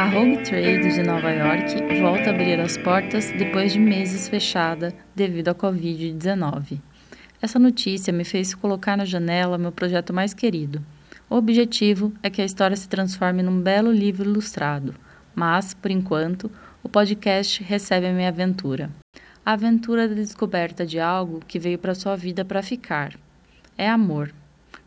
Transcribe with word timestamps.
A 0.00 0.06
Rogue 0.06 0.38
Trade 0.38 0.94
de 0.94 1.02
Nova 1.02 1.30
York 1.30 2.00
volta 2.00 2.30
a 2.30 2.32
abrir 2.32 2.58
as 2.58 2.78
portas 2.78 3.30
depois 3.32 3.70
de 3.70 3.78
meses 3.78 4.28
fechada 4.28 4.94
devido 5.14 5.48
à 5.48 5.54
Covid-19. 5.54 6.80
Essa 7.42 7.58
notícia 7.58 8.10
me 8.10 8.24
fez 8.24 8.54
colocar 8.54 8.96
na 8.96 9.04
janela 9.04 9.58
meu 9.58 9.70
projeto 9.70 10.10
mais 10.14 10.32
querido. 10.32 10.82
O 11.28 11.36
objetivo 11.36 12.14
é 12.22 12.30
que 12.30 12.40
a 12.40 12.46
história 12.46 12.74
se 12.78 12.88
transforme 12.88 13.42
num 13.42 13.60
belo 13.60 13.92
livro 13.92 14.26
ilustrado, 14.26 14.94
mas, 15.34 15.74
por 15.74 15.90
enquanto, 15.90 16.50
o 16.82 16.88
podcast 16.88 17.62
recebe 17.62 18.06
a 18.06 18.12
minha 18.14 18.30
aventura. 18.30 18.90
A 19.44 19.52
aventura 19.52 20.08
da 20.08 20.14
descoberta 20.14 20.86
de 20.86 20.98
algo 20.98 21.42
que 21.46 21.58
veio 21.58 21.78
para 21.78 21.94
sua 21.94 22.16
vida 22.16 22.42
para 22.42 22.62
ficar. 22.62 23.12
É 23.76 23.86
amor. 23.86 24.32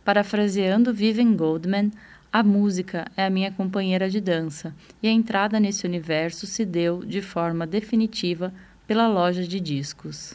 Parafraseando 0.04 0.92
Vivian 0.92 1.36
Goldman, 1.36 1.92
a 2.34 2.42
música 2.42 3.06
é 3.16 3.28
a 3.28 3.30
minha 3.30 3.52
companheira 3.52 4.10
de 4.10 4.20
dança 4.20 4.74
e 5.04 5.08
a 5.08 5.12
entrada 5.12 5.60
nesse 5.60 5.86
universo 5.86 6.48
se 6.48 6.66
deu 6.66 7.06
de 7.06 7.22
forma 7.22 7.68
definitiva 7.68 8.52
pela 8.88 9.08
loja 9.08 9.44
de 9.44 9.60
discos. 9.60 10.34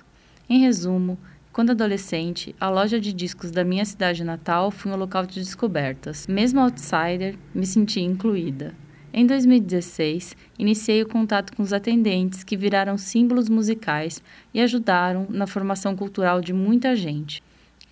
Em 0.49 0.61
resumo, 0.61 1.19
quando 1.53 1.71
adolescente, 1.71 2.55
a 2.61 2.71
loja 2.71 3.01
de 3.01 3.13
discos 3.13 3.51
da 3.51 3.65
minha 3.65 3.85
cidade 3.85 4.23
natal 4.23 4.71
foi 4.71 4.93
um 4.93 4.97
local 4.97 5.27
de 5.27 5.41
descobertas. 5.41 6.29
Mesmo 6.29 6.61
outsider, 6.61 7.35
me 7.53 7.67
senti 7.67 7.99
incluída. 8.01 8.77
Em 9.13 9.27
2016, 9.27 10.37
iniciei 10.57 11.03
o 11.03 11.09
contato 11.09 11.53
com 11.57 11.65
os 11.65 11.73
atendentes 11.73 12.45
que 12.45 12.57
viraram 12.57 12.97
símbolos 12.97 13.49
musicais 13.49 14.23
e 14.55 14.61
ajudaram 14.61 15.27
na 15.29 15.49
formação 15.49 15.97
cultural 15.97 16.41
de 16.41 16.53
muita 16.53 16.95
gente. 16.95 17.43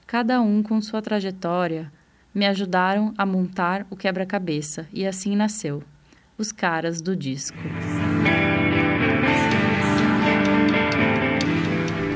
Cada 0.07 0.41
um 0.41 0.63
com 0.63 0.81
sua 0.81 1.03
trajetória 1.03 1.91
me 2.37 2.45
ajudaram 2.45 3.15
a 3.17 3.25
montar 3.25 3.87
o 3.89 3.97
quebra-cabeça 3.97 4.87
e 4.93 5.07
assim 5.07 5.35
nasceu 5.35 5.83
Os 6.37 6.53
Caras 6.53 7.01
do 7.01 7.17
Disco. 7.17 7.57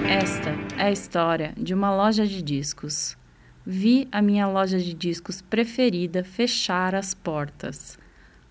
Esta 0.07 0.51
é 0.77 0.89
a 0.89 0.91
história 0.91 1.55
de 1.57 1.73
uma 1.73 1.97
loja 1.97 2.27
de 2.27 2.43
discos. 2.43 3.17
Vi 3.65 4.07
a 4.13 4.21
minha 4.21 4.47
loja 4.47 4.79
de 4.79 4.93
discos 4.93 5.41
preferida 5.41 6.23
fechar 6.23 6.95
as 6.95 7.15
portas. 7.15 7.99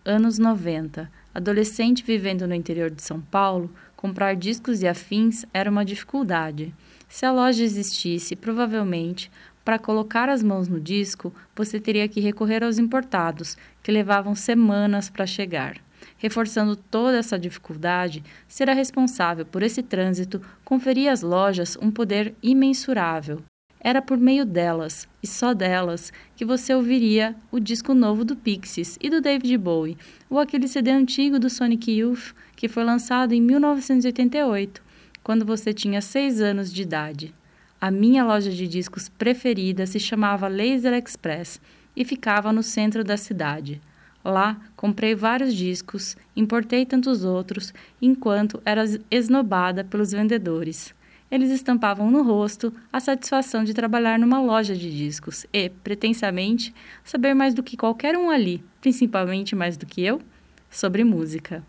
Anos 0.03 0.39
90, 0.39 1.07
adolescente 1.35 2.03
vivendo 2.03 2.47
no 2.47 2.55
interior 2.55 2.89
de 2.89 3.03
São 3.03 3.21
Paulo, 3.21 3.69
comprar 3.95 4.35
discos 4.35 4.81
e 4.81 4.87
afins 4.87 5.45
era 5.53 5.69
uma 5.69 5.85
dificuldade. 5.85 6.73
Se 7.09 7.25
a 7.25 7.31
loja 7.31 7.63
existisse, 7.63 8.35
provavelmente, 8.35 9.31
para 9.63 9.79
colocar 9.79 10.29
as 10.29 10.41
mãos 10.41 10.67
no 10.67 10.79
disco, 10.79 11.33
você 11.55 11.79
teria 11.79 12.07
que 12.07 12.19
recorrer 12.19 12.63
aos 12.63 12.77
importados, 12.77 13.57
que 13.83 13.91
levavam 13.91 14.35
semanas 14.35 15.09
para 15.09 15.25
chegar. 15.25 15.77
Reforçando 16.17 16.75
toda 16.75 17.17
essa 17.17 17.37
dificuldade, 17.37 18.23
ser 18.47 18.69
a 18.69 18.73
responsável 18.73 19.45
por 19.45 19.63
esse 19.63 19.83
trânsito 19.83 20.41
conferia 20.63 21.11
às 21.11 21.21
lojas 21.21 21.77
um 21.81 21.91
poder 21.91 22.33
imensurável. 22.41 23.41
Era 23.81 24.01
por 24.01 24.17
meio 24.17 24.45
delas, 24.45 25.07
e 25.23 25.27
só 25.27 25.53
delas, 25.53 26.11
que 26.35 26.43
você 26.43 26.73
ouviria 26.73 27.35
o 27.49 27.59
disco 27.59 27.93
novo 27.93 28.25
do 28.25 28.35
Pixies 28.35 28.97
e 28.99 29.09
do 29.09 29.21
David 29.21 29.57
Bowie, 29.57 29.97
ou 30.29 30.37
aquele 30.37 30.67
CD 30.67 30.91
antigo 30.91 31.39
do 31.39 31.49
Sonic 31.49 31.89
Youth 31.89 32.33
que 32.57 32.67
foi 32.67 32.83
lançado 32.83 33.33
em 33.33 33.41
1988, 33.41 34.81
quando 35.23 35.45
você 35.45 35.73
tinha 35.73 36.01
6 36.01 36.41
anos 36.41 36.73
de 36.73 36.81
idade. 36.81 37.33
A 37.81 37.89
minha 37.89 38.25
loja 38.25 38.51
de 38.51 38.67
discos 38.67 39.07
preferida 39.07 39.85
se 39.85 40.01
chamava 40.01 40.49
Laser 40.49 40.93
Express 40.93 41.61
e 41.95 42.03
ficava 42.03 42.51
no 42.51 42.61
centro 42.61 43.05
da 43.05 43.15
cidade. 43.15 43.79
Lá, 44.23 44.59
comprei 44.75 45.15
vários 45.15 45.55
discos, 45.55 46.17
importei 46.35 46.85
tantos 46.85 47.23
outros, 47.23 47.73
enquanto 48.01 48.61
era 48.65 48.83
esnobada 49.09 49.85
pelos 49.85 50.11
vendedores. 50.11 50.93
Eles 51.31 51.51
estampavam 51.51 52.11
no 52.11 52.21
rosto 52.21 52.73
a 52.91 52.99
satisfação 52.99 53.63
de 53.63 53.73
trabalhar 53.73 54.19
numa 54.19 54.41
loja 54.41 54.75
de 54.75 54.91
discos 54.91 55.45
e, 55.53 55.69
pretensamente, 55.69 56.73
saber 57.01 57.33
mais 57.33 57.53
do 57.53 57.63
que 57.63 57.77
qualquer 57.77 58.17
um 58.17 58.29
ali, 58.29 58.61
principalmente 58.81 59.55
mais 59.55 59.77
do 59.77 59.85
que 59.85 60.01
eu, 60.01 60.21
sobre 60.69 61.05
música. 61.05 61.63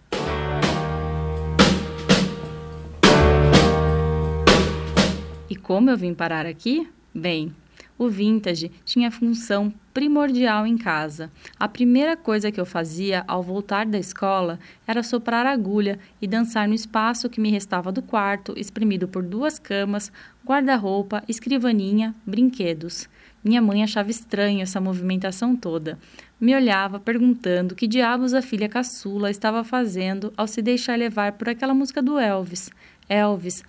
E 5.51 5.57
como 5.57 5.91
eu 5.91 5.97
vim 5.99 6.15
parar 6.15 6.47
aqui? 6.47 6.89
Bem, 7.13 7.53
o 7.99 8.09
vintage 8.09 8.71
tinha 8.85 9.11
função 9.11 9.75
primordial 9.93 10.65
em 10.65 10.79
casa. 10.79 11.29
A 11.59 11.67
primeira 11.67 12.17
coisa 12.17 12.53
que 12.53 12.61
eu 12.61 12.65
fazia 12.65 13.25
ao 13.27 13.43
voltar 13.43 13.85
da 13.85 13.99
escola 13.99 14.61
era 14.87 15.03
soprar 15.03 15.45
agulha 15.47 15.99
e 16.23 16.29
dançar 16.29 16.69
no 16.69 16.75
espaço 16.75 17.29
que 17.29 17.41
me 17.41 17.51
restava 17.51 17.91
do 17.91 18.01
quarto, 18.01 18.55
espremido 18.57 19.09
por 19.09 19.25
duas 19.25 19.59
camas, 19.59 20.13
guarda-roupa, 20.47 21.25
escrivaninha, 21.27 22.15
brinquedos. 22.25 23.09
Minha 23.43 23.61
mãe 23.61 23.83
achava 23.83 24.11
estranho 24.11 24.63
essa 24.63 24.81
movimentação 24.81 25.57
toda. 25.57 25.99
Me 26.41 26.55
olhava 26.55 27.01
perguntando 27.01 27.75
que 27.75 27.89
diabos 27.89 28.35
a 28.35 28.41
filha 28.41 28.69
caçula 28.69 29.33
estava 29.33 29.65
fazendo 29.65 30.33
ao 30.37 30.47
se 30.47 30.63
deixar 30.63 30.97
levar 30.97 31.33
por 31.33 31.49
aquela 31.49 31.75
música 31.75 32.01
do 32.01 32.21
Elvis. 32.21 32.71
Elvis, 33.09 33.65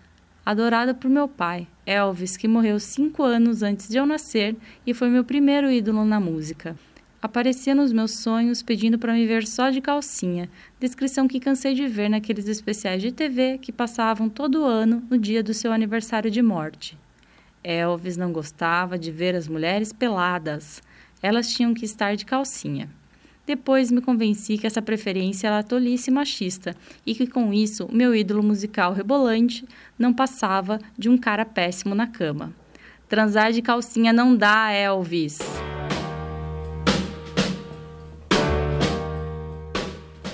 adorada 0.45 0.93
por 0.93 1.09
meu 1.09 1.27
pai, 1.27 1.67
Elvis, 1.85 2.37
que 2.37 2.47
morreu 2.47 2.79
cinco 2.79 3.23
anos 3.23 3.61
antes 3.63 3.87
de 3.87 3.97
eu 3.97 4.05
nascer 4.05 4.55
e 4.85 4.93
foi 4.93 5.09
meu 5.09 5.23
primeiro 5.23 5.71
ídolo 5.71 6.03
na 6.05 6.19
música. 6.19 6.75
Aparecia 7.21 7.75
nos 7.75 7.93
meus 7.93 8.11
sonhos 8.11 8.63
pedindo 8.63 8.97
para 8.97 9.13
me 9.13 9.27
ver 9.27 9.45
só 9.45 9.69
de 9.69 9.79
calcinha, 9.79 10.49
descrição 10.79 11.27
que 11.27 11.39
cansei 11.39 11.75
de 11.75 11.87
ver 11.87 12.09
naqueles 12.09 12.47
especiais 12.47 13.01
de 13.01 13.11
TV 13.11 13.59
que 13.59 13.71
passavam 13.71 14.27
todo 14.27 14.65
ano 14.65 15.03
no 15.07 15.17
dia 15.19 15.43
do 15.43 15.53
seu 15.53 15.71
aniversário 15.71 16.31
de 16.31 16.41
morte. 16.41 16.97
Elvis 17.63 18.17
não 18.17 18.31
gostava 18.31 18.97
de 18.97 19.11
ver 19.11 19.35
as 19.35 19.47
mulheres 19.47 19.93
peladas, 19.93 20.81
elas 21.21 21.53
tinham 21.53 21.75
que 21.75 21.85
estar 21.85 22.15
de 22.15 22.25
calcinha. 22.25 22.89
Depois 23.51 23.91
me 23.91 23.99
convenci 23.99 24.57
que 24.57 24.65
essa 24.65 24.81
preferência 24.81 25.47
era 25.47 25.61
tolice 25.61 26.09
machista 26.09 26.73
e 27.05 27.13
que 27.13 27.27
com 27.27 27.51
isso 27.51 27.85
meu 27.91 28.15
ídolo 28.15 28.41
musical 28.41 28.93
rebolante 28.93 29.65
não 29.99 30.13
passava 30.13 30.79
de 30.97 31.09
um 31.09 31.17
cara 31.17 31.43
péssimo 31.43 31.93
na 31.93 32.07
cama. 32.07 32.53
Transar 33.09 33.51
de 33.51 33.61
calcinha 33.61 34.13
não 34.13 34.37
dá, 34.37 34.71
Elvis. 34.71 35.39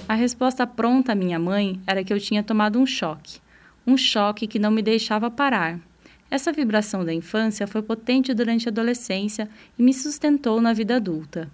A 0.08 0.14
resposta 0.14 0.68
pronta 0.68 1.14
à 1.14 1.16
minha 1.16 1.40
mãe 1.40 1.82
era 1.88 2.04
que 2.04 2.14
eu 2.14 2.20
tinha 2.20 2.44
tomado 2.44 2.78
um 2.80 2.86
choque. 2.86 3.40
Um 3.88 3.98
choque 3.98 4.46
que 4.46 4.60
não 4.60 4.70
me 4.70 4.84
deixava 4.84 5.32
parar. 5.32 5.80
Essa 6.30 6.54
vibração 6.54 7.04
da 7.04 7.12
infância 7.12 7.66
foi 7.66 7.82
potente 7.82 8.32
durante 8.32 8.70
a 8.70 8.72
adolescência 8.72 9.50
e 9.76 9.82
me 9.82 9.92
sustentou 9.92 10.62
na 10.62 10.72
vida 10.72 10.98
adulta. 10.98 11.50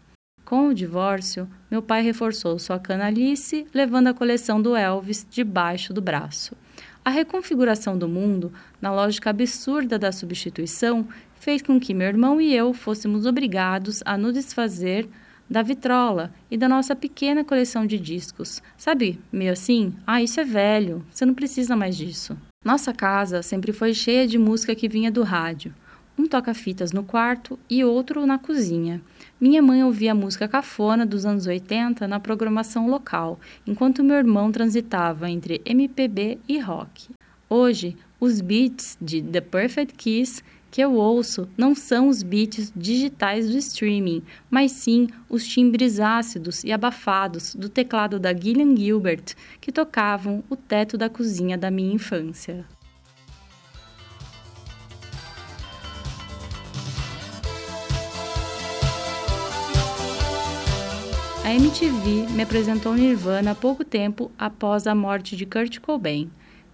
Com 0.54 0.68
o 0.68 0.74
divórcio, 0.76 1.50
meu 1.72 1.82
pai 1.82 2.04
reforçou 2.04 2.60
sua 2.60 2.78
canalice, 2.78 3.66
levando 3.74 4.10
a 4.10 4.14
coleção 4.14 4.62
do 4.62 4.76
Elvis 4.76 5.26
debaixo 5.28 5.92
do 5.92 6.00
braço. 6.00 6.56
A 7.04 7.10
reconfiguração 7.10 7.98
do 7.98 8.08
mundo, 8.08 8.54
na 8.80 8.94
lógica 8.94 9.32
absurda 9.32 9.98
da 9.98 10.12
substituição, 10.12 11.08
fez 11.40 11.64
com 11.64 11.80
que 11.80 11.96
meu 11.96 12.06
irmão 12.06 12.40
e 12.40 12.54
eu 12.54 12.72
fôssemos 12.72 13.26
obrigados 13.26 14.04
a 14.06 14.16
nos 14.16 14.32
desfazer 14.36 15.10
da 15.50 15.64
vitrola 15.64 16.32
e 16.52 16.56
da 16.56 16.70
nossa 16.70 16.96
pequena 16.96 17.44
coleção 17.44 17.88
de 17.88 17.98
discos. 17.98 18.62
Sabe, 18.78 19.20
meio 19.32 19.54
assim, 19.54 19.96
ah, 20.06 20.22
isso 20.22 20.40
é 20.40 20.44
velho, 20.44 21.04
você 21.10 21.26
não 21.26 21.34
precisa 21.34 21.76
mais 21.76 21.98
disso. 21.98 22.38
Nossa 22.64 22.94
casa 22.94 23.42
sempre 23.42 23.74
foi 23.74 23.92
cheia 23.92 24.28
de 24.28 24.38
música 24.38 24.76
que 24.76 24.88
vinha 24.88 25.12
do 25.12 25.24
rádio 25.24 25.74
um 26.18 26.28
toca-fitas 26.28 26.92
no 26.92 27.04
quarto 27.04 27.58
e 27.70 27.84
outro 27.84 28.26
na 28.26 28.38
cozinha. 28.38 29.02
Minha 29.40 29.62
mãe 29.62 29.84
ouvia 29.84 30.14
música 30.14 30.48
cafona 30.48 31.06
dos 31.06 31.26
anos 31.26 31.48
80 31.48 32.08
na 32.08 32.20
programação 32.20 32.90
local, 32.90 33.40
enquanto 33.66 34.04
meu 34.04 34.18
irmão 34.18 34.52
transitava 34.52 35.30
entre 35.30 35.62
MPB 35.66 36.40
e 36.48 36.60
rock. 36.60 37.10
Hoje, 37.50 37.98
os 38.20 38.42
beats 38.42 38.98
de 39.02 39.22
The 39.22 39.42
Perfect 39.42 39.96
Kiss 39.96 40.44
que 40.74 40.82
eu 40.82 40.96
ouço 40.96 41.48
não 41.56 41.76
são 41.76 42.08
os 42.08 42.24
beats 42.24 42.74
digitais 42.76 43.48
do 43.48 43.56
streaming, 43.60 44.24
mas 44.50 44.72
sim 44.72 45.08
os 45.30 45.48
timbres 45.48 46.00
ácidos 46.00 46.64
e 46.64 46.72
abafados 46.72 47.54
do 47.54 47.70
teclado 47.70 48.20
da 48.20 48.34
Gillian 48.34 48.76
Gilbert 48.76 49.36
que 49.62 49.72
tocavam 49.72 50.44
o 50.50 50.56
teto 50.56 50.98
da 50.98 51.08
cozinha 51.10 51.56
da 51.56 51.70
minha 51.70 51.94
infância. 51.94 52.66
A 61.54 61.56
MTV 61.56 62.32
me 62.32 62.42
apresentou 62.42 62.96
Nirvana 62.96 63.52
há 63.52 63.56
pouco 63.56 63.86
tempo 63.86 64.32
após 64.40 64.88
a 64.88 64.96
morte 64.96 65.36
de 65.36 65.46
Kurt 65.46 65.80
Cobain. 65.82 66.32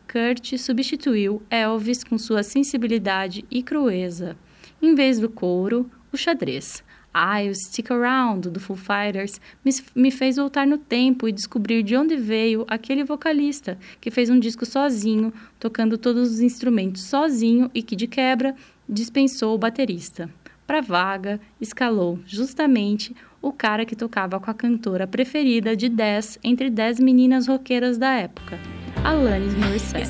Kurt 0.09 0.55
substituiu 0.57 1.43
Elvis 1.49 2.01
com 2.01 2.17
sua 2.17 2.43
sensibilidade 2.43 3.43
e 3.51 3.61
crueza. 3.61 4.37
Em 4.81 4.95
vez 4.95 5.19
do 5.19 5.27
couro, 5.27 5.91
o 6.13 6.17
xadrez. 6.17 6.81
I'll 7.13 7.53
Stick 7.53 7.91
Around, 7.91 8.51
do 8.51 8.59
Foo 8.61 8.77
Fighters, 8.77 9.41
me, 9.65 9.71
me 9.93 10.11
fez 10.11 10.37
voltar 10.37 10.65
no 10.65 10.77
tempo 10.77 11.27
e 11.27 11.33
descobrir 11.33 11.83
de 11.83 11.97
onde 11.97 12.15
veio 12.15 12.63
aquele 12.65 13.03
vocalista 13.03 13.77
que 13.99 14.09
fez 14.09 14.29
um 14.29 14.39
disco 14.39 14.65
sozinho, 14.65 15.33
tocando 15.59 15.97
todos 15.97 16.31
os 16.31 16.39
instrumentos 16.39 17.01
sozinho 17.01 17.69
e 17.73 17.83
que, 17.83 17.97
de 17.97 18.07
quebra, 18.07 18.55
dispensou 18.87 19.55
o 19.55 19.59
baterista. 19.59 20.29
Para 20.65 20.81
vaga, 20.81 21.41
escalou 21.59 22.19
justamente 22.25 23.15
o 23.41 23.51
cara 23.51 23.85
que 23.85 23.95
tocava 23.95 24.39
com 24.39 24.49
a 24.49 24.53
cantora 24.53 25.07
preferida 25.07 25.75
de 25.75 25.89
10 25.89 26.39
entre 26.43 26.69
10 26.69 26.99
meninas 26.99 27.47
roqueiras 27.47 27.97
da 27.97 28.11
época, 28.11 28.59
Alanis 29.03 29.53
Morissette. 29.55 30.09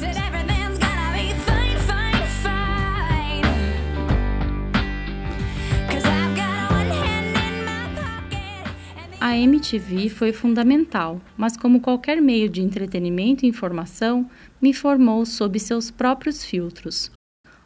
A 9.21 9.37
MTV 9.37 10.09
foi 10.09 10.31
fundamental, 10.31 11.21
mas 11.37 11.55
como 11.55 11.81
qualquer 11.81 12.21
meio 12.21 12.49
de 12.49 12.61
entretenimento 12.61 13.45
e 13.45 13.49
informação, 13.49 14.27
me 14.61 14.73
formou 14.73 15.25
sob 15.25 15.59
seus 15.59 15.91
próprios 15.91 16.43
filtros. 16.43 17.11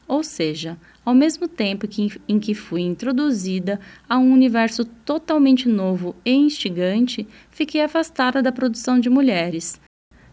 Ou 0.07 0.23
seja, 0.23 0.77
ao 1.05 1.13
mesmo 1.13 1.47
tempo 1.47 1.87
que, 1.87 2.11
em 2.27 2.39
que 2.39 2.53
fui 2.53 2.81
introduzida 2.81 3.79
a 4.07 4.17
um 4.17 4.31
universo 4.31 4.85
totalmente 4.85 5.67
novo 5.67 6.15
e 6.25 6.31
instigante, 6.31 7.27
fiquei 7.49 7.81
afastada 7.81 8.41
da 8.41 8.51
produção 8.51 8.99
de 8.99 9.09
mulheres. 9.09 9.79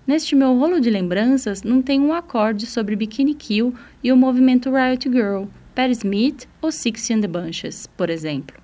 Neste 0.06 0.34
meu 0.34 0.58
rolo 0.58 0.80
de 0.80 0.90
lembranças 0.90 1.62
não 1.62 1.80
tem 1.80 2.00
um 2.00 2.12
acorde 2.12 2.66
sobre 2.66 2.96
Bikini 2.96 3.34
Kill 3.34 3.74
e 4.02 4.10
o 4.10 4.16
movimento 4.16 4.70
Riot 4.70 5.08
Girl, 5.08 5.44
Patti 5.74 5.92
Smith 5.92 6.48
ou 6.60 6.72
Sixty 6.72 7.14
and 7.14 7.20
the 7.20 7.28
Bunches, 7.28 7.86
por 7.96 8.10
exemplo. 8.10 8.60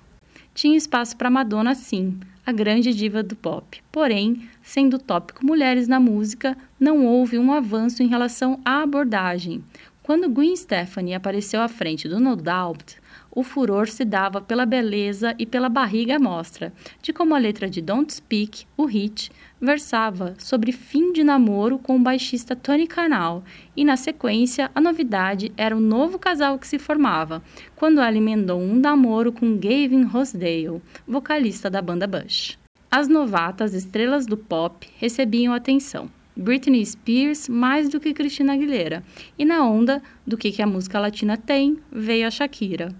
Tinha 0.53 0.75
espaço 0.75 1.15
para 1.15 1.29
Madonna 1.29 1.75
sim, 1.75 2.19
a 2.45 2.51
grande 2.51 2.93
diva 2.93 3.21
do 3.21 3.35
pop. 3.35 3.81
Porém, 3.91 4.47
sendo 4.61 4.95
o 4.95 4.99
tópico 4.99 5.45
mulheres 5.45 5.87
na 5.87 5.99
música, 5.99 6.57
não 6.79 7.05
houve 7.05 7.37
um 7.37 7.53
avanço 7.53 8.01
em 8.01 8.07
relação 8.07 8.59
à 8.65 8.81
abordagem. 8.81 9.63
Quando 10.07 10.29
Gwen 10.29 10.55
Stefani 10.55 11.13
apareceu 11.13 11.59
à 11.59 11.67
frente 11.67 12.07
do 12.07 12.17
No 12.17 12.37
Doubt, 12.37 12.95
o 13.29 13.43
furor 13.43 13.89
se 13.89 14.05
dava 14.05 14.39
pela 14.39 14.65
beleza 14.65 15.35
e 15.37 15.45
pela 15.45 15.67
barriga 15.67 16.15
à 16.15 16.19
mostra, 16.19 16.71
de 17.01 17.11
como 17.11 17.35
a 17.35 17.37
letra 17.37 17.69
de 17.69 17.81
Don't 17.81 18.13
Speak, 18.13 18.65
o 18.77 18.85
hit, 18.85 19.29
versava 19.59 20.33
sobre 20.37 20.71
fim 20.71 21.11
de 21.11 21.25
namoro 21.25 21.77
com 21.77 21.97
o 21.97 21.99
baixista 21.99 22.55
Tony 22.55 22.87
Canal, 22.87 23.43
e 23.75 23.83
na 23.83 23.97
sequência 23.97 24.71
a 24.73 24.79
novidade 24.79 25.51
era 25.57 25.75
o 25.75 25.81
novo 25.81 26.17
casal 26.17 26.57
que 26.57 26.67
se 26.67 26.79
formava, 26.79 27.43
quando 27.75 27.99
ela 27.99 28.15
emendou 28.15 28.61
um 28.61 28.75
namoro 28.75 29.33
com 29.33 29.57
Gavin 29.57 30.03
Rossdale, 30.03 30.81
vocalista 31.05 31.69
da 31.69 31.81
banda 31.81 32.07
Bush. 32.07 32.57
As 32.89 33.09
novatas 33.09 33.73
estrelas 33.73 34.25
do 34.25 34.37
pop 34.37 34.87
recebiam 34.95 35.53
atenção. 35.53 36.09
Britney 36.37 36.85
Spears 36.85 37.49
mais 37.49 37.89
do 37.89 37.99
que 37.99 38.13
Christina 38.13 38.53
Aguilera, 38.53 39.03
e 39.37 39.43
na 39.43 39.67
onda 39.67 40.01
do 40.25 40.37
que, 40.37 40.51
que 40.51 40.61
a 40.61 40.67
música 40.67 40.99
latina 40.99 41.35
tem, 41.35 41.77
veio 41.91 42.27
a 42.27 42.31
Shakira, 42.31 42.95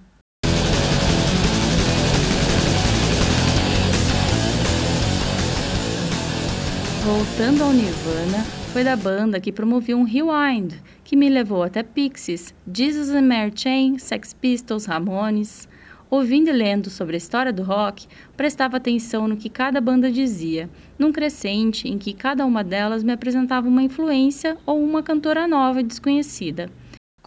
Voltando 7.07 7.63
ao 7.63 7.71
Nirvana, 7.71 8.43
foi 8.73 8.83
da 8.83 8.93
banda 8.93 9.39
que 9.39 9.49
promoveu 9.49 9.97
um 9.97 10.03
rewind, 10.03 10.73
que 11.05 11.15
me 11.15 11.29
levou 11.29 11.63
até 11.63 11.81
Pixies, 11.81 12.53
Jesus 12.69 13.09
and 13.09 13.21
Mary 13.21 13.53
Chain, 13.55 13.97
Sex 13.97 14.33
Pistols, 14.33 14.85
Ramones. 14.87 15.69
Ouvindo 16.09 16.48
e 16.48 16.54
lendo 16.54 16.89
sobre 16.89 17.15
a 17.15 17.18
história 17.18 17.51
do 17.51 17.63
rock, 17.63 18.07
prestava 18.38 18.77
atenção 18.77 19.27
no 19.27 19.36
que 19.36 19.50
cada 19.50 19.81
banda 19.81 20.09
dizia, 20.09 20.69
num 20.98 21.12
crescente 21.12 21.89
em 21.89 21.98
que 21.98 22.13
cada 22.13 22.45
uma 22.45 22.63
delas 22.63 23.04
me 23.04 23.12
apresentava 23.12 23.68
uma 23.68 23.83
influência 23.83 24.57
ou 24.65 24.81
uma 24.81 25.04
cantora 25.04 25.45
nova 25.50 25.81
e 25.81 25.83
desconhecida. 25.83 26.69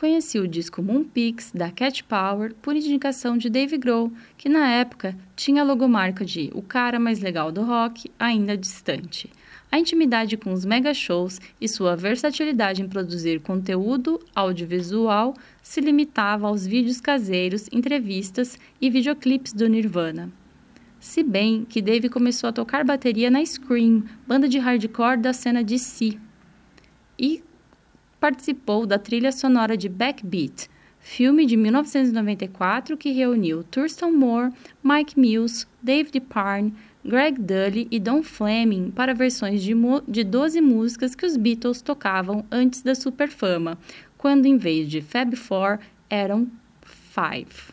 Conheci 0.01 0.39
o 0.39 0.49
disco 0.49 0.83
Moon 0.83 1.05
Peaks, 1.05 1.53
da 1.53 1.71
Cat 1.71 2.03
Power, 2.05 2.55
por 2.63 2.75
indicação 2.75 3.37
de 3.37 3.51
Dave 3.51 3.77
Grohl, 3.77 4.11
que 4.39 4.49
na 4.49 4.67
época 4.67 5.15
tinha 5.37 5.61
a 5.61 5.65
logomarca 5.65 6.25
de 6.25 6.51
O 6.55 6.63
Cara 6.63 6.99
Mais 6.99 7.21
Legal 7.21 7.53
do 7.53 7.63
Rock, 7.63 8.11
ainda 8.19 8.57
distante. 8.57 9.29
A 9.71 9.79
intimidade 9.79 10.39
com 10.39 10.55
os 10.55 10.65
mega 10.65 10.95
shows 10.95 11.39
e 11.61 11.69
sua 11.69 11.97
versatilidade 11.97 12.81
em 12.81 12.89
produzir 12.89 13.43
conteúdo 13.43 14.19
audiovisual 14.35 15.35
se 15.63 15.83
limitava 15.83 16.49
aos 16.49 16.67
vídeos 16.67 16.99
caseiros, 16.99 17.69
entrevistas 17.71 18.59
e 18.81 18.89
videoclipes 18.89 19.53
do 19.53 19.69
Nirvana. 19.69 20.33
Se 20.99 21.23
bem 21.23 21.67
que 21.67 21.83
Dave 21.83 22.09
começou 22.09 22.49
a 22.49 22.55
tocar 22.55 22.87
bateria 22.87 23.31
na 23.31 23.45
Scream, 23.45 24.05
banda 24.27 24.49
de 24.49 24.59
hardcore 24.59 25.21
da 25.21 25.35
cena 25.35 25.63
de 25.63 25.79
Si, 25.79 26.19
e 27.19 27.43
participou 28.21 28.87
da 28.87 28.99
trilha 28.99 29.33
sonora 29.33 29.77
de 29.77 29.89
Backbeat, 29.89 30.69
filme 31.01 31.47
de 31.47 31.57
1994 31.57 32.97
que 32.97 33.11
reuniu 33.11 33.65
Thurston 33.65 34.13
Moore, 34.13 34.53
Mike 34.85 35.19
Mills, 35.19 35.67
David 35.83 36.21
Parn, 36.21 36.73
Greg 37.03 37.41
Dully 37.41 37.89
e 37.91 37.99
Don 37.99 38.23
Fleming 38.23 38.91
para 38.91 39.15
versões 39.15 39.63
de, 39.63 39.75
de 40.07 40.23
12 40.23 40.61
músicas 40.61 41.15
que 41.15 41.25
os 41.25 41.37
Beatles 41.37 41.81
tocavam 41.81 42.45
antes 42.51 42.83
da 42.83 42.95
superfama, 42.95 43.79
quando 44.19 44.45
em 44.45 44.59
vez 44.59 44.89
de 44.89 45.01
Fab 45.01 45.35
Four 45.35 45.79
eram 46.11 46.47
Five. 46.83 47.73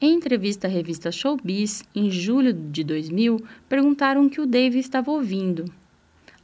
Em 0.00 0.14
entrevista 0.14 0.68
à 0.68 0.70
revista 0.70 1.10
Showbiz, 1.10 1.82
em 1.92 2.10
julho 2.10 2.52
de 2.52 2.84
2000, 2.84 3.40
perguntaram 3.68 4.26
o 4.26 4.30
que 4.30 4.40
o 4.40 4.46
Dave 4.46 4.78
estava 4.78 5.10
ouvindo. 5.10 5.64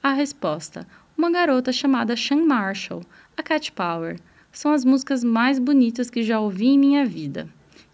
A 0.05 0.13
resposta: 0.13 0.87
uma 1.17 1.31
garota 1.31 1.73
chamada 1.73 2.15
Sean 2.15 2.45
Marshall, 2.45 3.03
a 3.35 3.43
Cat 3.43 3.73
Power. 3.73 4.21
São 4.53 4.71
as 4.71 4.85
músicas 4.85 5.25
mais 5.25 5.59
bonitas 5.59 6.11
que 6.11 6.23
já 6.23 6.39
ouvi 6.39 6.67
em 6.67 6.79
minha 6.79 7.07
vida. 7.07 7.49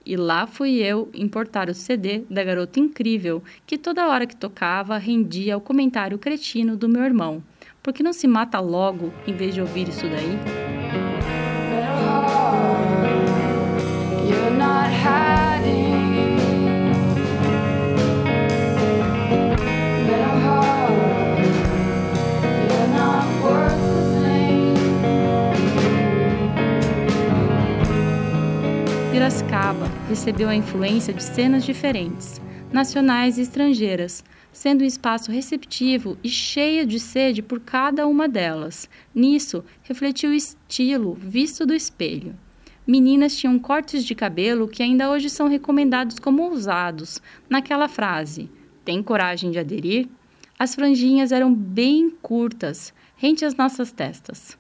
E 0.05 0.17
lá 0.17 0.45
fui 0.45 0.79
eu 0.79 1.09
importar 1.15 1.69
o 1.69 1.75
CD 1.75 2.25
da 2.29 2.43
garota 2.43 2.81
incrível 2.81 3.41
que 3.65 3.79
toda 3.79 4.09
hora 4.09 4.27
que 4.27 4.35
tocava 4.35 4.99
rendia 4.99 5.57
o 5.57 5.61
comentário 5.61 6.19
cretino 6.19 6.77
do 6.77 6.89
meu 6.89 7.05
irmão. 7.05 7.41
Por 7.81 7.93
que 7.93 8.03
não 8.03 8.13
se 8.13 8.27
mata 8.27 8.59
logo 8.59 9.13
em 9.25 9.33
vez 9.33 9.55
de 9.55 9.61
ouvir 9.61 9.89
isso 9.89 10.09
daí? 10.09 10.60
Piracicaba 29.21 29.85
recebeu 30.09 30.49
a 30.49 30.55
influência 30.55 31.13
de 31.13 31.23
cenas 31.23 31.63
diferentes, 31.63 32.41
nacionais 32.73 33.37
e 33.37 33.43
estrangeiras, 33.43 34.25
sendo 34.51 34.81
um 34.81 34.87
espaço 34.87 35.31
receptivo 35.31 36.17
e 36.25 36.29
cheio 36.31 36.87
de 36.87 36.99
sede 36.99 37.43
por 37.43 37.61
cada 37.61 38.07
uma 38.07 38.27
delas. 38.27 38.89
Nisso, 39.15 39.63
refletiu 39.83 40.31
o 40.31 40.33
estilo 40.33 41.19
visto 41.21 41.67
do 41.67 41.75
espelho. 41.75 42.35
Meninas 42.87 43.37
tinham 43.37 43.59
cortes 43.59 44.07
de 44.07 44.15
cabelo 44.15 44.67
que 44.67 44.83
ainda 44.83 45.11
hoje 45.11 45.29
são 45.29 45.49
recomendados 45.49 46.19
como 46.19 46.45
ousados. 46.45 47.21
Naquela 47.47 47.89
frase, 47.89 48.49
tem 48.87 49.03
coragem 49.03 49.51
de 49.51 49.59
aderir? 49.59 50.09
As 50.59 50.75
franjinhas 50.75 51.31
eram 51.31 51.53
bem 51.53 52.09
curtas, 52.23 52.95
rente 53.17 53.45
às 53.45 53.55
nossas 53.55 53.93
testas. 53.93 54.57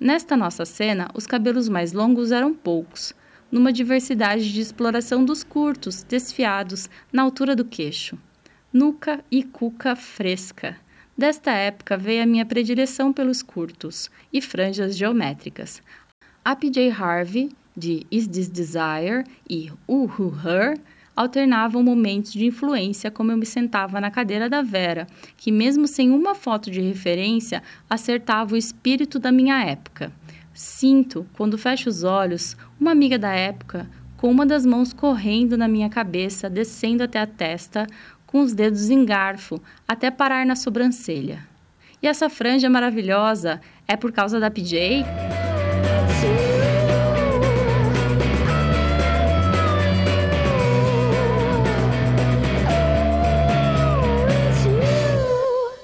Nesta 0.00 0.34
nossa 0.34 0.64
cena, 0.64 1.10
os 1.12 1.26
cabelos 1.26 1.68
mais 1.68 1.92
longos 1.92 2.32
eram 2.32 2.54
poucos, 2.54 3.14
numa 3.52 3.70
diversidade 3.70 4.50
de 4.50 4.62
exploração 4.62 5.22
dos 5.22 5.44
curtos, 5.44 6.02
desfiados, 6.02 6.88
na 7.12 7.20
altura 7.20 7.54
do 7.54 7.66
queixo. 7.66 8.18
Nuca 8.72 9.22
e 9.30 9.42
cuca 9.42 9.94
fresca. 9.94 10.74
Desta 11.16 11.50
época 11.50 11.98
veio 11.98 12.22
a 12.22 12.26
minha 12.26 12.46
predileção 12.46 13.12
pelos 13.12 13.42
curtos 13.42 14.10
e 14.32 14.40
franjas 14.40 14.96
geométricas. 14.96 15.82
A 16.42 16.56
PJ 16.56 16.90
Harvey, 16.90 17.50
de 17.76 18.06
Is 18.10 18.26
This 18.26 18.48
Desire 18.48 19.24
e 19.48 19.70
Uhu 19.86 20.32
Her, 20.42 20.80
alternavam 21.14 21.82
momentos 21.82 22.32
de 22.32 22.46
influência 22.46 23.10
como 23.10 23.30
eu 23.30 23.36
me 23.36 23.44
sentava 23.44 24.00
na 24.00 24.10
cadeira 24.10 24.48
da 24.48 24.62
Vera, 24.62 25.06
que 25.36 25.52
mesmo 25.52 25.86
sem 25.86 26.10
uma 26.10 26.34
foto 26.34 26.70
de 26.70 26.80
referência, 26.80 27.62
acertava 27.88 28.54
o 28.54 28.58
espírito 28.58 29.18
da 29.18 29.30
minha 29.30 29.62
época. 29.62 30.10
Sinto, 30.54 31.26
quando 31.34 31.56
fecho 31.56 31.88
os 31.88 32.02
olhos, 32.02 32.56
uma 32.78 32.90
amiga 32.90 33.18
da 33.18 33.32
época, 33.32 33.88
com 34.16 34.30
uma 34.30 34.46
das 34.46 34.66
mãos 34.66 34.92
correndo 34.92 35.56
na 35.56 35.66
minha 35.66 35.88
cabeça, 35.88 36.48
descendo 36.48 37.02
até 37.02 37.20
a 37.20 37.26
testa, 37.26 37.86
com 38.26 38.40
os 38.40 38.54
dedos 38.54 38.90
em 38.90 39.04
garfo, 39.04 39.60
até 39.86 40.10
parar 40.10 40.46
na 40.46 40.54
sobrancelha. 40.54 41.46
E 42.02 42.06
essa 42.06 42.28
franja 42.28 42.68
maravilhosa 42.68 43.60
é 43.86 43.96
por 43.96 44.12
causa 44.12 44.38
da 44.38 44.50
PJ? 44.50 45.04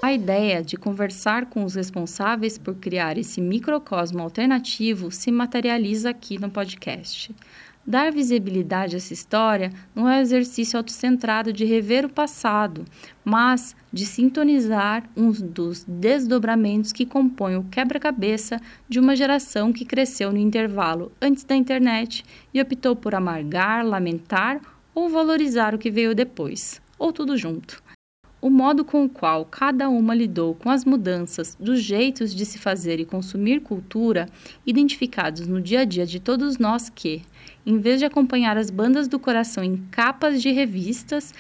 A 0.08 0.12
ideia 0.14 0.64
de 0.64 0.74
conversar 0.74 1.44
com 1.50 1.62
os 1.64 1.74
responsáveis 1.74 2.56
por 2.56 2.76
criar 2.76 3.18
esse 3.18 3.42
microcosmo 3.42 4.22
alternativo 4.22 5.10
se 5.10 5.30
materializa 5.30 6.08
aqui 6.08 6.38
no 6.38 6.48
podcast. 6.48 7.36
Dar 7.86 8.10
visibilidade 8.10 8.96
a 8.96 8.96
essa 8.96 9.12
história 9.12 9.70
não 9.94 10.08
é 10.08 10.16
um 10.16 10.20
exercício 10.22 10.78
autocentrado 10.78 11.52
de 11.52 11.66
rever 11.66 12.06
o 12.06 12.08
passado, 12.08 12.86
mas 13.22 13.76
de 13.92 14.06
sintonizar 14.06 15.04
um 15.14 15.30
dos 15.30 15.84
desdobramentos 15.84 16.90
que 16.90 17.04
compõem 17.04 17.56
o 17.56 17.64
quebra-cabeça 17.64 18.58
de 18.88 18.98
uma 18.98 19.14
geração 19.14 19.74
que 19.74 19.84
cresceu 19.84 20.32
no 20.32 20.38
intervalo 20.38 21.12
antes 21.20 21.44
da 21.44 21.54
internet 21.54 22.24
e 22.54 22.62
optou 22.62 22.96
por 22.96 23.14
amargar, 23.14 23.84
lamentar 23.84 24.58
ou 24.94 25.10
valorizar 25.10 25.74
o 25.74 25.78
que 25.78 25.90
veio 25.90 26.14
depois, 26.14 26.80
ou 26.98 27.12
tudo 27.12 27.36
junto. 27.36 27.86
O 28.40 28.50
modo 28.50 28.84
com 28.84 29.04
o 29.04 29.08
qual 29.08 29.44
cada 29.44 29.88
uma 29.88 30.14
lidou 30.14 30.54
com 30.54 30.70
as 30.70 30.84
mudanças 30.84 31.56
dos 31.58 31.82
jeitos 31.82 32.32
de 32.32 32.46
se 32.46 32.56
fazer 32.56 33.00
e 33.00 33.04
consumir 33.04 33.60
cultura, 33.62 34.28
identificados 34.64 35.48
no 35.48 35.60
dia 35.60 35.80
a 35.80 35.84
dia 35.84 36.06
de 36.06 36.20
todos 36.20 36.56
nós 36.56 36.88
que, 36.88 37.22
em 37.66 37.78
vez 37.78 37.98
de 37.98 38.04
acompanhar 38.04 38.56
as 38.56 38.70
bandas 38.70 39.08
do 39.08 39.18
coração 39.18 39.64
em 39.64 39.78
capas 39.90 40.40
de 40.40 40.52
revistas, 40.52 41.34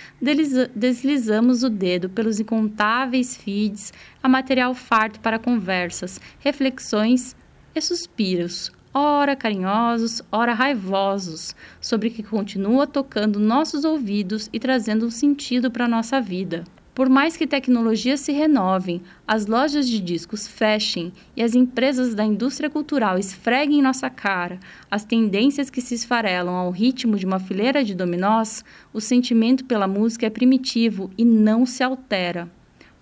deslizamos 0.74 1.62
o 1.62 1.70
dedo 1.70 2.08
pelos 2.08 2.40
incontáveis 2.40 3.36
feeds 3.36 3.92
a 4.20 4.28
material 4.28 4.74
farto 4.74 5.20
para 5.20 5.38
conversas, 5.38 6.20
reflexões 6.40 7.36
e 7.76 7.80
suspiros, 7.80 8.72
ora 8.92 9.36
carinhosos, 9.36 10.20
ora 10.32 10.52
raivosos, 10.52 11.54
sobre 11.80 12.08
o 12.08 12.10
que 12.10 12.24
continua 12.24 12.88
tocando 12.88 13.38
nossos 13.38 13.84
ouvidos 13.84 14.50
e 14.52 14.58
trazendo 14.58 15.06
um 15.06 15.10
sentido 15.12 15.70
para 15.70 15.84
a 15.84 15.88
nossa 15.88 16.20
vida. 16.20 16.64
Por 16.98 17.08
mais 17.08 17.36
que 17.36 17.46
tecnologias 17.46 18.18
se 18.18 18.32
renovem, 18.32 19.00
as 19.24 19.46
lojas 19.46 19.88
de 19.88 20.00
discos 20.00 20.48
fechem 20.48 21.12
e 21.36 21.44
as 21.44 21.54
empresas 21.54 22.12
da 22.12 22.24
indústria 22.24 22.68
cultural 22.68 23.16
esfreguem 23.16 23.80
nossa 23.80 24.10
cara 24.10 24.58
as 24.90 25.04
tendências 25.04 25.70
que 25.70 25.80
se 25.80 25.94
esfarelam 25.94 26.56
ao 26.56 26.72
ritmo 26.72 27.16
de 27.16 27.24
uma 27.24 27.38
fileira 27.38 27.84
de 27.84 27.94
dominós, 27.94 28.64
o 28.92 29.00
sentimento 29.00 29.64
pela 29.64 29.86
música 29.86 30.26
é 30.26 30.30
primitivo 30.30 31.08
e 31.16 31.24
não 31.24 31.64
se 31.64 31.84
altera. 31.84 32.50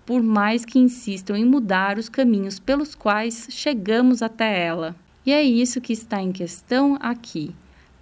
Por 0.05 0.21
mais 0.21 0.63
que 0.63 0.77
insistam 0.77 1.35
em 1.35 1.43
mudar 1.43 1.97
os 1.97 2.07
caminhos 2.07 2.59
pelos 2.59 2.93
quais 2.93 3.47
chegamos 3.49 4.21
até 4.21 4.63
ela. 4.63 4.95
E 5.25 5.33
é 5.33 5.41
isso 5.41 5.81
que 5.81 5.91
está 5.91 6.21
em 6.21 6.31
questão 6.31 6.99
aqui. 7.01 7.49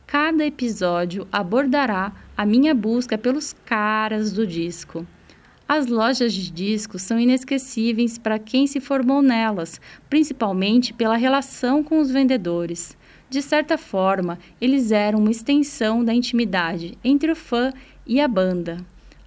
Cada 0.05 0.45
episódio 0.45 1.25
abordará 1.31 2.11
a 2.35 2.45
minha 2.45 2.75
busca 2.75 3.17
pelos 3.17 3.53
caras 3.65 4.33
do 4.33 4.45
disco 4.45 5.07
as 5.67 5.87
lojas 5.87 6.31
de 6.31 6.51
discos 6.51 7.01
são 7.01 7.19
inesquecíveis 7.19 8.19
para 8.19 8.37
quem 8.37 8.67
se 8.67 8.79
formou 8.79 9.19
nelas, 9.19 9.81
principalmente 10.07 10.93
pela 10.93 11.17
relação 11.17 11.83
com 11.83 11.99
os 11.99 12.11
vendedores. 12.11 12.95
De 13.31 13.41
certa 13.41 13.75
forma, 13.75 14.37
eles 14.61 14.91
eram 14.91 15.19
uma 15.19 15.31
extensão 15.31 16.05
da 16.05 16.13
intimidade 16.13 16.95
entre 17.03 17.31
o 17.31 17.35
fã 17.35 17.73
e 18.05 18.21
a 18.21 18.27
banda. 18.27 18.77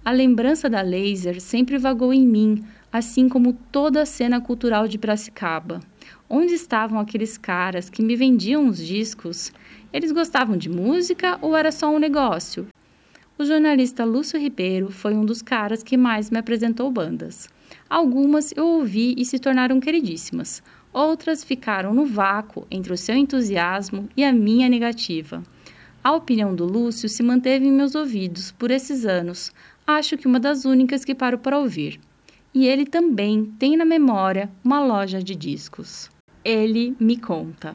A 0.03 0.11
lembrança 0.11 0.69
da 0.69 0.81
Laser 0.81 1.41
sempre 1.41 1.77
vagou 1.77 2.13
em 2.13 2.25
mim, 2.25 2.63
assim 2.89 3.27
como 3.27 3.51
toda 3.69 4.01
a 4.01 4.05
cena 4.05 4.39
cultural 4.39 4.87
de 4.87 4.97
Piracicaba. 4.97 5.81
Onde 6.29 6.53
estavam 6.53 6.99
aqueles 6.99 7.37
caras 7.37 7.89
que 7.89 8.01
me 8.01 8.15
vendiam 8.15 8.65
os 8.65 8.77
discos? 8.77 9.51
Eles 9.91 10.13
gostavam 10.13 10.55
de 10.55 10.69
música 10.69 11.37
ou 11.41 11.55
era 11.55 11.71
só 11.71 11.93
um 11.93 11.99
negócio? 11.99 12.65
O 13.39 13.45
jornalista 13.45 14.03
Lúcio 14.03 14.37
Ribeiro 14.37 14.91
foi 14.91 15.13
um 15.13 15.23
dos 15.23 15.41
caras 15.41 15.81
que 15.81 15.95
mais 15.95 16.29
me 16.29 16.37
apresentou 16.37 16.91
bandas. 16.91 17.47
Algumas 17.89 18.51
eu 18.53 18.67
ouvi 18.67 19.15
e 19.17 19.23
se 19.23 19.39
tornaram 19.39 19.79
queridíssimas. 19.79 20.61
Outras 20.91 21.41
ficaram 21.41 21.93
no 21.93 22.05
vácuo 22.05 22.67
entre 22.69 22.91
o 22.91 22.97
seu 22.97 23.15
entusiasmo 23.15 24.09
e 24.17 24.25
a 24.25 24.33
minha 24.33 24.67
negativa. 24.67 25.41
A 26.03 26.11
opinião 26.11 26.53
do 26.53 26.65
Lúcio 26.65 27.07
se 27.07 27.23
manteve 27.23 27.65
em 27.65 27.71
meus 27.71 27.95
ouvidos 27.95 28.51
por 28.51 28.71
esses 28.71 29.05
anos, 29.05 29.53
acho 29.87 30.17
que 30.17 30.27
uma 30.27 30.37
das 30.37 30.65
únicas 30.65 31.05
que 31.05 31.15
paro 31.15 31.37
para 31.37 31.57
ouvir. 31.57 31.97
E 32.53 32.67
ele 32.67 32.85
também 32.85 33.45
tem 33.57 33.77
na 33.77 33.85
memória 33.85 34.49
uma 34.61 34.83
loja 34.83 35.23
de 35.23 35.33
discos. 35.33 36.09
Ele 36.43 36.93
me 36.99 37.15
conta. 37.15 37.73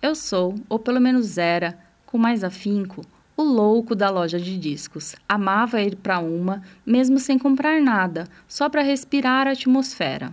Eu 0.00 0.14
sou, 0.14 0.54
ou 0.68 0.78
pelo 0.78 1.00
menos 1.00 1.38
era, 1.38 1.76
com 2.06 2.16
mais 2.16 2.44
afinco, 2.44 3.04
o 3.36 3.42
louco 3.42 3.94
da 3.94 4.08
loja 4.08 4.40
de 4.40 4.56
discos. 4.56 5.14
Amava 5.28 5.82
ir 5.82 5.96
para 5.96 6.18
uma, 6.20 6.62
mesmo 6.86 7.18
sem 7.18 7.38
comprar 7.38 7.82
nada, 7.82 8.26
só 8.48 8.68
para 8.68 8.80
respirar 8.80 9.46
a 9.46 9.50
atmosfera. 9.50 10.32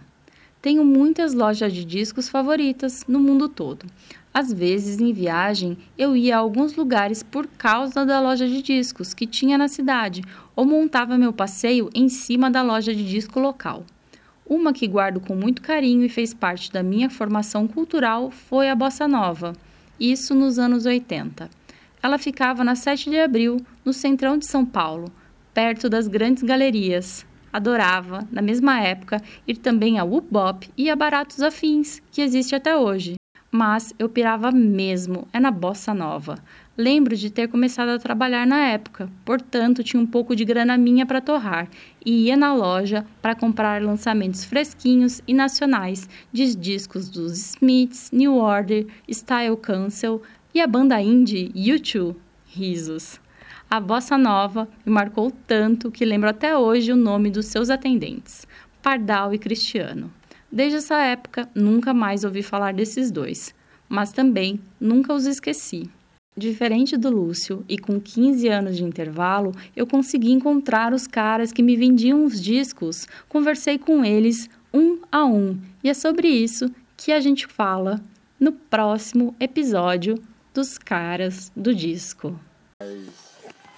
Tenho 0.62 0.86
muitas 0.86 1.34
lojas 1.34 1.74
de 1.74 1.84
discos 1.84 2.30
favoritas 2.30 3.04
no 3.06 3.20
mundo 3.20 3.50
todo. 3.50 3.86
Às 4.34 4.54
vezes, 4.54 5.02
em 5.02 5.12
viagem, 5.12 5.78
eu 5.98 6.16
ia 6.16 6.38
a 6.38 6.40
alguns 6.40 6.76
lugares 6.78 7.22
por 7.22 7.46
causa 7.46 8.06
da 8.06 8.22
loja 8.22 8.48
de 8.48 8.62
discos 8.62 9.14
que 9.14 9.28
tinha 9.28 9.58
na 9.58 9.68
cidade, 9.68 10.24
ou 10.56 10.66
montava 10.66 11.18
meu 11.18 11.34
passeio 11.34 11.90
em 11.94 12.08
cima 12.08 12.50
da 12.50 12.62
loja 12.62 12.96
de 12.96 13.06
disco 13.06 13.38
local. 13.40 13.84
Uma 14.46 14.72
que 14.72 14.88
guardo 14.88 15.20
com 15.20 15.36
muito 15.36 15.62
carinho 15.62 16.06
e 16.06 16.10
fez 16.10 16.34
parte 16.34 16.72
da 16.72 16.82
minha 16.82 17.10
formação 17.10 17.68
cultural 17.68 18.32
foi 18.32 18.70
a 18.70 18.76
Bossa 18.76 19.08
Nova, 19.08 19.54
isso 20.00 20.34
nos 20.34 20.58
anos 20.58 20.86
80. 20.86 21.63
Ela 22.04 22.18
ficava 22.18 22.66
na 22.66 22.76
7 22.76 23.10
de 23.10 23.18
abril, 23.18 23.62
no 23.86 23.94
centrão 23.94 24.38
de 24.38 24.46
São 24.46 24.66
Paulo, 24.66 25.10
perto 25.54 25.88
das 25.88 26.06
grandes 26.06 26.44
galerias. 26.44 27.26
Adorava, 27.52 28.28
na 28.30 28.42
mesma 28.42 28.78
época, 28.82 29.22
ir 29.48 29.56
também 29.56 29.98
a 29.98 30.04
Whoop 30.04 30.70
e 30.76 30.90
a 30.90 30.98
Baratos 30.98 31.42
Afins, 31.42 32.02
que 32.12 32.22
existe 32.22 32.54
até 32.54 32.76
hoje. 32.76 33.16
Mas 33.50 33.94
eu 33.98 34.10
pirava 34.10 34.52
mesmo, 34.52 35.30
é 35.32 35.40
na 35.40 35.50
bossa 35.50 35.94
nova. 35.94 36.40
Lembro 36.78 37.16
de 37.16 37.30
ter 37.30 37.48
começado 37.48 37.90
a 37.90 38.00
trabalhar 38.00 38.46
na 38.46 38.66
época, 38.66 39.08
portanto 39.24 39.84
tinha 39.84 40.02
um 40.02 40.08
pouco 40.08 40.36
de 40.36 40.44
grana 40.44 40.76
minha 40.76 41.06
para 41.06 41.22
torrar 41.22 41.70
e 42.04 42.26
ia 42.26 42.36
na 42.36 42.54
loja 42.54 43.06
para 43.22 43.36
comprar 43.36 43.82
lançamentos 43.82 44.44
fresquinhos 44.44 45.22
e 45.28 45.34
nacionais 45.34 46.10
de 46.34 46.56
discos 46.56 47.08
dos 47.08 47.54
Smiths, 47.54 48.12
New 48.12 48.36
Order, 48.36 48.88
Style 49.08 49.56
Cancel, 49.56 50.22
e 50.54 50.62
a 50.62 50.68
banda 50.68 51.02
indie 51.02 51.52
U2, 51.56 52.16
risos. 52.46 53.20
A 53.70 53.80
bossa 53.80 54.18
nova 54.18 54.68
me 54.86 54.92
marcou 54.92 55.32
tanto 55.48 55.90
que 55.90 56.06
lembro 56.06 56.30
até 56.30 56.56
hoje 56.56 56.92
o 56.92 56.96
nome 56.96 57.32
dos 57.32 57.48
seus 57.48 57.70
atendentes, 57.70 58.46
Pardal 58.82 59.34
e 59.34 59.40
Cristiano. 59.40 60.12
Desde 60.52 60.78
essa 60.78 61.02
época, 61.02 61.50
nunca 61.56 61.94
mais 61.94 62.24
ouvi 62.24 62.44
falar 62.44 62.74
desses 62.74 63.10
dois, 63.10 63.56
mas 63.90 64.12
também 64.12 64.60
nunca 64.80 65.14
os 65.14 65.26
esqueci. 65.26 65.90
Diferente 66.38 66.98
do 66.98 67.10
Lúcio, 67.10 67.64
e 67.68 67.78
com 67.78 68.00
15 68.00 68.48
anos 68.48 68.78
de 68.78 68.84
intervalo, 68.84 69.52
eu 69.76 69.88
consegui 69.88 70.32
encontrar 70.32 70.94
os 70.94 71.08
caras 71.08 71.52
que 71.52 71.64
me 71.64 71.76
vendiam 71.76 72.26
os 72.26 72.40
discos, 72.40 73.08
conversei 73.28 73.78
com 73.78 74.06
eles 74.06 74.50
um 74.74 75.00
a 75.12 75.26
um, 75.26 75.58
e 75.84 75.90
é 75.90 75.94
sobre 75.94 76.28
isso 76.28 76.72
que 76.98 77.12
a 77.12 77.20
gente 77.20 77.48
fala 77.48 78.00
no 78.40 78.52
próximo 78.52 79.36
episódio 79.40 80.16
dos 80.54 80.78
caras 80.78 81.52
do 81.56 81.74
disco. 81.74 82.40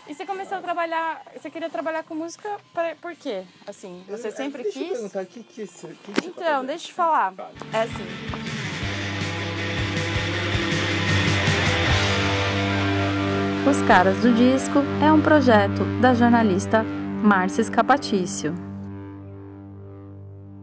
E 0.07 0.13
você 0.13 0.25
começou 0.25 0.57
a 0.57 0.61
trabalhar, 0.61 1.23
você 1.35 1.49
queria 1.49 1.69
trabalhar 1.69 2.03
com 2.03 2.13
música 2.13 2.57
pra, 2.73 2.95
por 2.95 3.15
quê? 3.15 3.43
Assim, 3.65 4.03
você 4.07 4.29
sempre 4.31 4.63
deixa 4.63 4.77
quis? 4.79 4.87
Eu 4.89 4.95
perguntar, 4.95 5.21
o 5.23 5.25
que, 5.25 5.43
que, 5.43 5.61
isso- 5.63 5.87
que 5.87 6.11
que 6.13 6.21
você 6.21 6.27
Então, 6.27 6.45
faz? 6.45 6.67
deixa 6.67 6.83
eu 6.85 6.87
te 6.89 6.93
falar. 6.93 7.33
É 7.73 7.81
assim. 7.81 8.05
Os 13.69 13.81
Caras 13.87 14.17
do 14.21 14.31
Disco 14.33 14.79
é 15.03 15.11
um 15.11 15.21
projeto 15.21 15.83
da 15.99 16.13
jornalista 16.13 16.83
Márcia 17.23 17.61
Escapatício. 17.61 18.53